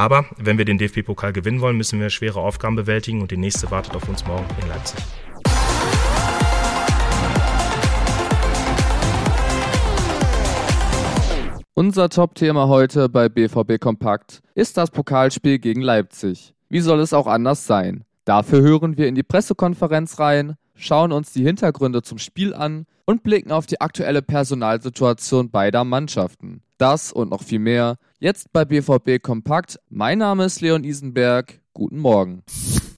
Aber 0.00 0.24
wenn 0.38 0.56
wir 0.56 0.64
den 0.64 0.78
DFB-Pokal 0.78 1.34
gewinnen 1.34 1.60
wollen, 1.60 1.76
müssen 1.76 2.00
wir 2.00 2.08
schwere 2.08 2.40
Aufgaben 2.40 2.74
bewältigen 2.74 3.20
und 3.20 3.32
die 3.32 3.36
nächste 3.36 3.70
wartet 3.70 3.94
auf 3.94 4.08
uns 4.08 4.26
morgen 4.26 4.46
in 4.62 4.68
Leipzig. 4.68 4.98
Unser 11.74 12.08
Top-Thema 12.08 12.68
heute 12.68 13.10
bei 13.10 13.28
BVB 13.28 13.78
Kompakt 13.78 14.40
ist 14.54 14.78
das 14.78 14.90
Pokalspiel 14.90 15.58
gegen 15.58 15.82
Leipzig. 15.82 16.54
Wie 16.70 16.80
soll 16.80 17.00
es 17.00 17.12
auch 17.12 17.26
anders 17.26 17.66
sein? 17.66 18.04
Dafür 18.24 18.62
hören 18.62 18.96
wir 18.96 19.06
in 19.06 19.14
die 19.14 19.22
Pressekonferenz 19.22 20.18
rein, 20.18 20.54
schauen 20.80 21.12
uns 21.12 21.32
die 21.32 21.44
Hintergründe 21.44 22.02
zum 22.02 22.18
Spiel 22.18 22.54
an 22.54 22.86
und 23.04 23.22
blicken 23.22 23.52
auf 23.52 23.66
die 23.66 23.80
aktuelle 23.80 24.22
Personalsituation 24.22 25.50
beider 25.50 25.84
Mannschaften. 25.84 26.62
Das 26.78 27.12
und 27.12 27.30
noch 27.30 27.42
viel 27.42 27.58
mehr 27.58 27.98
jetzt 28.18 28.52
bei 28.52 28.64
BVB 28.64 29.22
Kompakt. 29.22 29.78
Mein 29.90 30.18
Name 30.18 30.44
ist 30.44 30.60
Leon 30.60 30.84
Isenberg. 30.84 31.60
Guten 31.74 31.98
Morgen. 31.98 32.42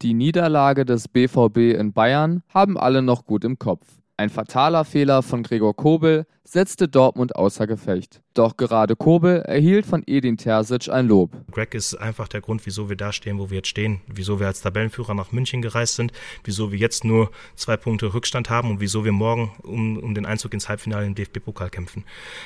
Die 0.00 0.14
Niederlage 0.14 0.84
des 0.84 1.08
BVB 1.08 1.78
in 1.78 1.92
Bayern 1.92 2.42
haben 2.48 2.78
alle 2.78 3.02
noch 3.02 3.26
gut 3.26 3.44
im 3.44 3.58
Kopf. 3.58 3.86
Ein 4.16 4.30
fataler 4.30 4.84
Fehler 4.84 5.22
von 5.22 5.42
Gregor 5.42 5.74
Kobel 5.74 6.26
setzte 6.44 6.88
Dortmund 6.88 7.34
außer 7.36 7.66
Gefecht. 7.66 8.20
Doch 8.34 8.56
gerade 8.56 8.96
Kobel 8.96 9.40
erhielt 9.42 9.86
von 9.86 10.02
Edin 10.06 10.36
Terzic 10.36 10.88
ein 10.88 11.06
Lob. 11.06 11.32
Greg 11.50 11.74
ist 11.74 11.94
einfach 11.94 12.28
der 12.28 12.40
Grund, 12.40 12.64
wieso 12.64 12.88
wir 12.88 12.96
da 12.96 13.12
stehen, 13.12 13.38
wo 13.38 13.50
wir 13.50 13.58
jetzt 13.58 13.68
stehen, 13.68 14.00
wieso 14.06 14.40
wir 14.40 14.46
als 14.46 14.62
Tabellenführer 14.62 15.14
nach 15.14 15.32
München 15.32 15.60
gereist 15.60 15.96
sind, 15.96 16.12
wieso 16.44 16.72
wir 16.72 16.78
jetzt 16.78 17.04
nur 17.04 17.30
zwei 17.56 17.76
Punkte 17.76 18.14
Rückstand 18.14 18.48
haben 18.48 18.70
und 18.70 18.80
wieso 18.80 19.04
wir 19.04 19.12
morgen 19.12 19.52
um, 19.62 19.98
um 19.98 20.14
den 20.14 20.24
Einzug 20.24 20.54
ins 20.54 20.68
Halbfinale 20.68 21.06
im 21.06 21.14
DFB-Pokal 21.14 21.68
kämpfen. 21.68 22.04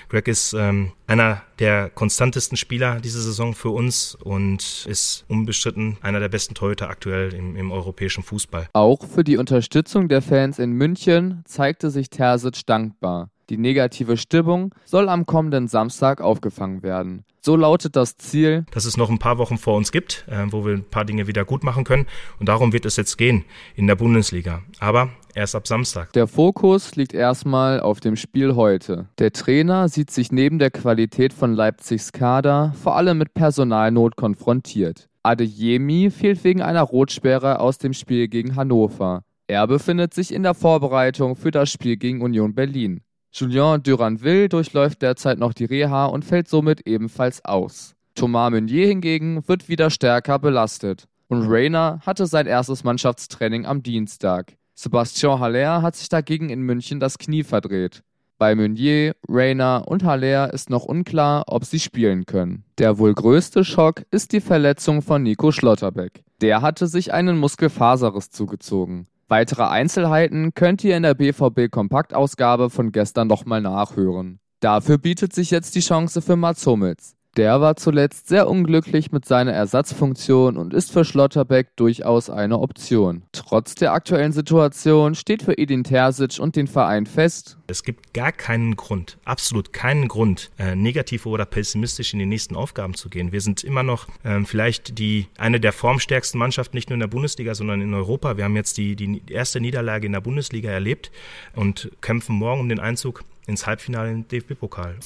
Greg 0.09 0.27
ist 0.29 0.53
ähm, 0.55 0.93
einer 1.07 1.43
der 1.61 1.89
konstantesten 1.91 2.57
Spieler 2.57 3.01
diese 3.01 3.23
Saison 3.23 3.55
für 3.55 3.71
uns 3.71 4.17
und 4.17 4.87
ist 4.89 5.25
unbestritten 5.29 5.99
einer 6.03 6.21
der 6.21 6.29
besten 6.29 6.55
Torhüter 6.55 6.91
aktuell 6.91 7.33
im, 7.33 7.57
im 7.57 7.71
europäischen 7.71 8.25
Fußball. 8.25 8.69
Auch 8.73 9.05
für 9.07 9.23
die 9.23 9.37
Unterstützung 9.37 10.09
der 10.09 10.21
Fans 10.21 10.59
in 10.59 10.73
München 10.73 11.45
zeigte 11.67 11.91
sich 11.91 12.11
Terzic 12.11 12.65
dankbar. 12.67 13.31
Die 13.51 13.59
negative 13.59 14.17
Stimmung 14.17 14.73
soll 14.85 15.09
am 15.09 15.27
kommenden 15.27 15.67
Samstag 15.67 16.21
aufgefangen 16.21 16.85
werden. 16.85 17.25
So 17.41 17.57
lautet 17.57 17.97
das 17.97 18.17
Ziel, 18.17 18.65
dass 18.71 18.85
es 18.85 18.97
noch 18.97 19.11
ein 19.11 19.19
paar 19.19 19.39
Wochen 19.39 19.59
vor 19.59 19.77
uns 19.77 19.91
gibt, 19.91 20.25
äh, 20.29 20.47
wo 20.51 20.65
wir 20.65 20.75
ein 20.75 20.85
paar 20.85 21.05
Dinge 21.05 21.27
wieder 21.27 21.45
gut 21.45 21.65
machen 21.65 21.83
können. 21.83 22.07
Und 22.39 22.49
darum 22.49 22.73
wird 22.73 22.87
es 22.87 22.95
jetzt 22.95 23.19
gehen 23.19 23.45
in 23.75 23.89
der 23.89 23.97
Bundesliga. 23.97 24.63
Aber 24.79 25.09
erst 25.35 25.57
ab 25.57 25.67
Samstag. 25.67 26.13
Der 26.13 26.29
Fokus 26.29 26.95
liegt 26.95 27.15
erstmal 27.15 27.81
auf 27.81 27.99
dem 27.99 28.15
Spiel 28.15 28.55
heute. 28.55 29.09
Der 29.19 29.33
Trainer 29.33 29.89
sieht 29.89 30.13
sich 30.13 30.31
neben 30.31 30.61
der 30.61 30.71
Qualität 30.71 31.33
von 31.33 31.53
Leipzigs 31.53 32.13
Kader 32.13 32.75
vor 32.81 32.95
allem 32.95 33.19
mit 33.19 33.35
Personalnot 33.35 34.15
konfrontiert. 34.15 35.09
Adeyemi 35.25 36.13
fehlt 36.13 36.45
wegen 36.45 36.63
einer 36.63 36.83
Rotsperre 36.83 37.59
aus 37.59 37.79
dem 37.79 37.93
Spiel 37.93 38.29
gegen 38.29 38.55
Hannover. 38.55 39.25
Er 39.49 39.67
befindet 39.69 40.13
sich 40.13 40.35
in 40.35 40.43
der 40.43 40.55
Vorbereitung 40.55 41.37
für 41.37 41.53
das 41.53 41.71
Spiel 41.71 41.97
gegen 41.97 42.21
Union 42.21 42.55
Berlin. 42.55 43.03
Julien 43.33 43.81
Duranville 43.83 44.49
durchläuft 44.49 45.03
derzeit 45.03 45.39
noch 45.39 45.53
die 45.53 45.67
Reha 45.67 46.07
und 46.07 46.25
fällt 46.25 46.49
somit 46.49 46.87
ebenfalls 46.87 47.45
aus. 47.45 47.95
Thomas 48.17 48.51
Meunier 48.51 48.89
hingegen 48.89 49.47
wird 49.47 49.69
wieder 49.69 49.91
stärker 49.91 50.39
belastet. 50.39 51.07
Und 51.29 51.47
Rayner 51.47 52.01
hatte 52.05 52.27
sein 52.27 52.47
erstes 52.47 52.83
Mannschaftstraining 52.83 53.67
am 53.67 53.83
Dienstag. 53.83 54.57
Sebastian 54.75 55.39
Haller 55.39 55.83
hat 55.83 55.95
sich 55.97 56.09
dagegen 56.09 56.51
in 56.51 56.63
München 56.63 56.99
das 56.99 57.19
Knie 57.19 57.45
verdreht. 57.45 58.03
Bei 58.39 58.55
Meunier, 58.55 59.15
Rayner 59.29 59.85
und 59.87 60.03
Haller 60.05 60.53
ist 60.53 60.71
noch 60.71 60.85
unklar, 60.85 61.45
ob 61.47 61.65
sie 61.65 61.81
spielen 61.81 62.27
können. 62.27 62.65
Der 62.79 62.99
wohl 62.99 63.15
größte 63.15 63.65
Schock 63.65 64.03
ist 64.11 64.33
die 64.33 64.41
Verletzung 64.41 65.03
von 65.03 65.23
Nico 65.23 65.53
Schlotterbeck. 65.53 66.25
Der 66.41 66.63
hatte 66.63 66.87
sich 66.87 67.13
einen 67.13 67.39
Muskelfaserriss 67.39 68.31
zugezogen. 68.31 69.07
Weitere 69.29 69.65
Einzelheiten 69.65 70.55
könnt 70.55 70.85
ihr 70.85 70.97
in 70.97 71.03
der 71.03 71.15
BVB 71.15 71.69
Kompaktausgabe 71.69 72.71
von 72.71 72.93
gestern 72.93 73.27
nochmal 73.27 73.61
nachhören. 73.61 74.39
Dafür 74.61 74.99
bietet 74.99 75.33
sich 75.33 75.51
jetzt 75.51 75.75
die 75.75 75.81
Chance 75.81 76.23
für 76.23 76.37
Mats 76.37 76.65
Hummels. 76.65 77.16
Der 77.37 77.61
war 77.61 77.77
zuletzt 77.77 78.29
sehr 78.29 78.49
unglücklich 78.49 79.13
mit 79.13 79.27
seiner 79.27 79.53
Ersatzfunktion 79.53 80.57
und 80.57 80.73
ist 80.73 80.91
für 80.91 81.05
Schlotterbeck 81.05 81.77
durchaus 81.77 82.31
eine 82.31 82.59
Option. 82.59 83.25
Trotz 83.33 83.75
der 83.75 83.93
aktuellen 83.93 84.33
Situation 84.33 85.15
steht 85.15 85.43
für 85.43 85.59
Edin 85.59 85.85
Terzic 85.85 86.39
und 86.39 86.57
den 86.57 86.67
Verein 86.67 87.05
fest, 87.05 87.59
es 87.69 87.83
gibt 87.83 88.15
gar 88.15 88.33
keinen 88.33 88.77
Grund, 88.77 89.19
absolut 89.25 89.73
keinen 89.73 90.09
Grund, 90.09 90.51
äh, 90.59 90.75
negativ 90.77 91.27
oder 91.27 91.45
pessimistisch 91.45 92.13
in 92.13 92.21
die 92.21 92.27
nächsten 92.27 92.57
Aufgaben 92.57 92.95
zu 92.95 93.11
gehen. 93.11 93.33
Wir 93.33 93.41
sind 93.41 93.65
immer 93.65 93.83
noch 93.83 94.07
ähm, 94.25 94.47
vielleicht 94.47 94.99
die 94.99 95.27
eine 95.37 95.61
der 95.61 95.73
formstärksten 95.73 96.39
Mannschaften, 96.39 96.77
nicht 96.77 96.89
nur 96.89 96.95
in 96.95 97.01
der 97.01 97.07
Bundesliga, 97.09 97.55
sondern 97.55 97.83
in 97.83 97.93
Europa. 97.93 98.37
Wir 98.37 98.45
haben 98.45 98.57
jetzt 98.57 98.79
die, 98.79 98.97
die 98.97 99.21
erste 99.29 99.61
Niederlage 99.61 100.07
in 100.07 100.13
der 100.13 100.21
Bundesliga 100.21 100.71
erlebt 100.71 101.11
und 101.55 101.91
kämpfen 102.01 102.37
morgen 102.37 102.61
um 102.61 102.69
den 102.69 102.81
Einzug 102.81 103.25
ins 103.47 103.67
Halbfinale 103.67 104.11
im 104.11 104.29
DFB-Pokal. 104.29 104.97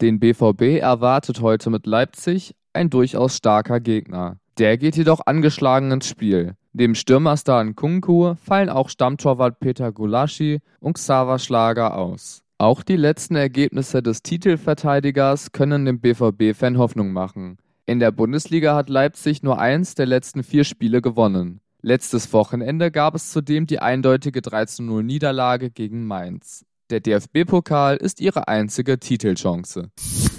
Den 0.00 0.18
BVB 0.18 0.80
erwartet 0.80 1.42
heute 1.42 1.68
mit 1.68 1.86
Leipzig 1.86 2.54
ein 2.72 2.88
durchaus 2.88 3.36
starker 3.36 3.80
Gegner. 3.80 4.38
Der 4.56 4.78
geht 4.78 4.96
jedoch 4.96 5.20
angeschlagen 5.26 5.90
ins 5.90 6.08
Spiel. 6.08 6.54
Neben 6.72 6.94
Stürmerstar 6.94 7.62
Nkunku 7.62 8.34
fallen 8.42 8.70
auch 8.70 8.88
Stammtorwart 8.88 9.60
Peter 9.60 9.92
Gulaschi 9.92 10.60
und 10.78 10.94
Xaver 10.94 11.38
Schlager 11.38 11.98
aus. 11.98 12.42
Auch 12.56 12.82
die 12.82 12.96
letzten 12.96 13.36
Ergebnisse 13.36 14.02
des 14.02 14.22
Titelverteidigers 14.22 15.52
können 15.52 15.84
dem 15.84 16.00
BVB-Fan 16.00 16.78
Hoffnung 16.78 17.12
machen. 17.12 17.58
In 17.84 18.00
der 18.00 18.10
Bundesliga 18.10 18.74
hat 18.74 18.88
Leipzig 18.88 19.42
nur 19.42 19.58
eins 19.58 19.94
der 19.96 20.06
letzten 20.06 20.42
vier 20.42 20.64
Spiele 20.64 21.02
gewonnen. 21.02 21.60
Letztes 21.82 22.32
Wochenende 22.32 22.90
gab 22.90 23.14
es 23.14 23.32
zudem 23.32 23.66
die 23.66 23.80
eindeutige 23.80 24.40
13-0 24.40 25.02
Niederlage 25.02 25.70
gegen 25.70 26.06
Mainz. 26.06 26.64
Der 26.90 26.98
DFB-Pokal 26.98 27.98
ist 27.98 28.20
ihre 28.20 28.48
einzige 28.48 28.98
Titelchance. 28.98 29.90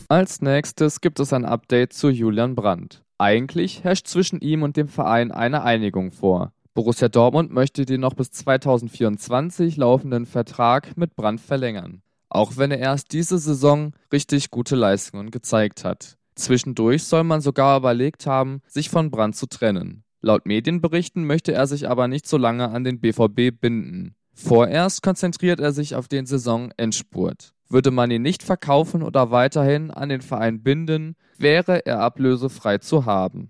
Als 0.10 0.42
nächstes 0.42 1.00
gibt 1.00 1.22
es 1.22 1.32
ein 1.32 1.46
Update 1.46 1.94
zu 1.94 2.10
Julian 2.10 2.56
Brandt. 2.56 3.04
Eigentlich 3.18 3.86
herrscht 3.86 4.08
zwischen 4.08 4.42
ihm 4.42 4.62
und 4.62 4.76
dem 4.76 4.90
Verein 4.90 5.32
eine 5.32 5.64
Einigung 5.64 6.12
vor. 6.12 6.52
Borussia 6.74 7.08
Dortmund 7.08 7.52
möchte 7.52 7.86
den 7.86 8.02
noch 8.02 8.16
bis 8.16 8.32
2024 8.32 9.78
laufenden 9.78 10.26
Vertrag 10.26 10.98
mit 10.98 11.16
Brandt 11.16 11.40
verlängern. 11.40 12.02
Auch 12.28 12.58
wenn 12.58 12.72
er 12.72 12.80
erst 12.80 13.14
diese 13.14 13.38
Saison 13.38 13.94
richtig 14.12 14.52
gute 14.52 14.76
Leistungen 14.76 15.32
gezeigt 15.32 15.86
hat. 15.86 16.18
Zwischendurch 16.36 17.06
soll 17.06 17.24
man 17.24 17.40
sogar 17.40 17.78
überlegt 17.78 18.26
haben, 18.26 18.62
sich 18.68 18.90
von 18.90 19.10
Brandt 19.10 19.38
zu 19.38 19.46
trennen. 19.48 20.04
Laut 20.20 20.46
Medienberichten 20.46 21.26
möchte 21.26 21.54
er 21.54 21.66
sich 21.66 21.90
aber 21.90 22.10
nicht 22.10 22.28
so 22.28 22.38
lange 22.38 22.70
an 22.70 22.84
den 22.84 23.00
BVB 23.00 23.58
binden. 23.58 24.16
Vorerst 24.34 25.02
konzentriert 25.02 25.60
er 25.60 25.72
sich 25.72 25.96
auf 25.96 26.08
den 26.08 26.26
Saisonendspurt. 26.26 27.54
Würde 27.70 27.92
man 27.92 28.12
ihn 28.12 28.22
nicht 28.22 28.44
verkaufen 28.44 29.02
oder 29.02 29.32
weiterhin 29.32 29.92
an 29.92 30.10
den 30.10 30.22
Verein 30.22 30.62
binden, 30.62 31.16
wäre 31.38 31.86
er 31.86 32.02
ablösefrei 32.02 32.80
zu 32.80 33.06
haben. 33.06 33.50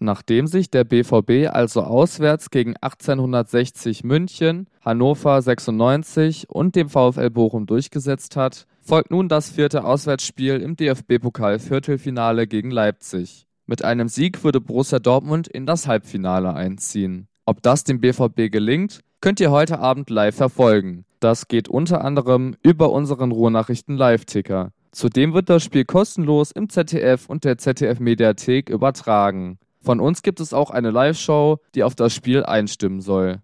Nachdem 0.00 0.48
sich 0.48 0.68
der 0.68 0.82
BVB 0.82 1.48
also 1.52 1.82
auswärts 1.82 2.50
gegen 2.50 2.74
1860 2.76 4.02
München, 4.02 4.66
Hannover 4.84 5.40
96 5.40 6.50
und 6.50 6.74
dem 6.74 6.88
VfL 6.88 7.30
Bochum 7.30 7.66
durchgesetzt 7.66 8.34
hat, 8.34 8.66
folgt 8.80 9.12
nun 9.12 9.28
das 9.28 9.50
vierte 9.50 9.84
Auswärtsspiel 9.84 10.60
im 10.60 10.74
DFB-Pokal 10.74 11.60
Viertelfinale 11.60 12.48
gegen 12.48 12.72
Leipzig. 12.72 13.46
Mit 13.66 13.84
einem 13.84 14.08
Sieg 14.08 14.42
würde 14.42 14.60
Borussia 14.60 14.98
Dortmund 14.98 15.46
in 15.46 15.66
das 15.66 15.86
Halbfinale 15.86 16.52
einziehen. 16.52 17.28
Ob 17.46 17.62
das 17.62 17.84
dem 17.84 18.00
BVB 18.00 18.50
gelingt, 18.50 19.02
könnt 19.22 19.38
ihr 19.38 19.52
heute 19.52 19.78
Abend 19.78 20.10
live 20.10 20.34
verfolgen. 20.34 21.04
Das 21.20 21.46
geht 21.46 21.68
unter 21.68 22.04
anderem 22.04 22.56
über 22.62 22.90
unseren 22.90 23.30
Ruhrnachrichten 23.30 23.96
Live-Ticker. 23.96 24.72
Zudem 24.90 25.32
wird 25.32 25.48
das 25.48 25.62
Spiel 25.62 25.84
kostenlos 25.84 26.50
im 26.50 26.68
ZDF 26.68 27.28
und 27.28 27.44
der 27.44 27.56
ZDF-Mediathek 27.56 28.68
übertragen. 28.68 29.58
Von 29.80 30.00
uns 30.00 30.22
gibt 30.22 30.40
es 30.40 30.52
auch 30.52 30.70
eine 30.70 30.90
Live-Show, 30.90 31.60
die 31.76 31.84
auf 31.84 31.94
das 31.94 32.12
Spiel 32.12 32.44
einstimmen 32.44 33.00
soll. 33.00 33.40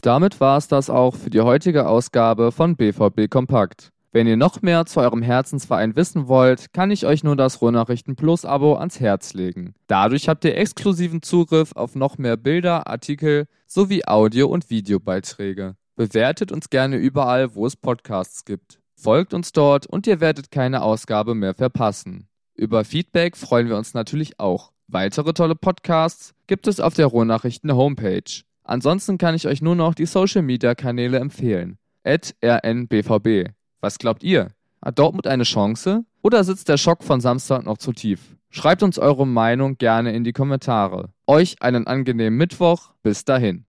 Damit 0.00 0.40
war 0.40 0.56
es 0.56 0.68
das 0.68 0.88
auch 0.88 1.14
für 1.14 1.28
die 1.28 1.42
heutige 1.42 1.86
Ausgabe 1.86 2.50
von 2.50 2.76
BVB 2.76 3.28
Kompakt. 3.28 3.92
Wenn 4.12 4.26
ihr 4.26 4.36
noch 4.36 4.60
mehr 4.60 4.86
zu 4.86 4.98
eurem 4.98 5.22
Herzensverein 5.22 5.94
wissen 5.94 6.26
wollt, 6.26 6.72
kann 6.72 6.90
ich 6.90 7.06
euch 7.06 7.22
nur 7.22 7.36
das 7.36 7.62
Ruhrnachrichten 7.62 8.16
Plus 8.16 8.44
Abo 8.44 8.74
ans 8.74 8.98
Herz 8.98 9.34
legen. 9.34 9.74
Dadurch 9.86 10.28
habt 10.28 10.44
ihr 10.44 10.56
exklusiven 10.56 11.22
Zugriff 11.22 11.76
auf 11.76 11.94
noch 11.94 12.18
mehr 12.18 12.36
Bilder, 12.36 12.88
Artikel 12.88 13.46
sowie 13.66 14.04
Audio- 14.04 14.48
und 14.48 14.68
Videobeiträge. 14.68 15.76
Bewertet 15.94 16.50
uns 16.50 16.70
gerne 16.70 16.96
überall, 16.96 17.54
wo 17.54 17.66
es 17.66 17.76
Podcasts 17.76 18.44
gibt. 18.44 18.80
Folgt 18.96 19.32
uns 19.32 19.52
dort 19.52 19.86
und 19.86 20.08
ihr 20.08 20.20
werdet 20.20 20.50
keine 20.50 20.82
Ausgabe 20.82 21.36
mehr 21.36 21.54
verpassen. 21.54 22.26
Über 22.54 22.84
Feedback 22.84 23.36
freuen 23.36 23.68
wir 23.68 23.76
uns 23.76 23.94
natürlich 23.94 24.40
auch. 24.40 24.72
Weitere 24.88 25.34
tolle 25.34 25.54
Podcasts 25.54 26.34
gibt 26.48 26.66
es 26.66 26.80
auf 26.80 26.94
der 26.94 27.06
Ruhrnachrichten 27.06 27.72
Homepage. 27.72 28.42
Ansonsten 28.64 29.18
kann 29.18 29.36
ich 29.36 29.46
euch 29.46 29.62
nur 29.62 29.76
noch 29.76 29.94
die 29.94 30.06
Social 30.06 30.42
Media 30.42 30.74
Kanäle 30.74 31.18
empfehlen. 31.18 31.78
rnbvb. 32.04 33.52
Was 33.80 33.98
glaubt 33.98 34.22
ihr? 34.22 34.48
Hat 34.84 34.98
Dortmund 34.98 35.26
eine 35.26 35.44
Chance? 35.44 36.04
Oder 36.22 36.44
sitzt 36.44 36.68
der 36.68 36.76
Schock 36.76 37.02
von 37.02 37.20
Samstag 37.20 37.64
noch 37.64 37.78
zu 37.78 37.92
tief? 37.92 38.36
Schreibt 38.50 38.82
uns 38.82 38.98
eure 38.98 39.26
Meinung 39.26 39.78
gerne 39.78 40.12
in 40.12 40.24
die 40.24 40.32
Kommentare. 40.32 41.10
Euch 41.26 41.62
einen 41.62 41.86
angenehmen 41.86 42.36
Mittwoch. 42.36 42.92
Bis 43.02 43.24
dahin. 43.24 43.64